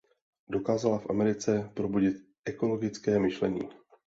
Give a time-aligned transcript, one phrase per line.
[0.49, 3.69] Dokázala v Americe probudit ekologické myšlení.